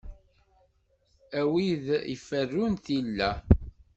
[1.39, 3.29] A wid iferrun tilla!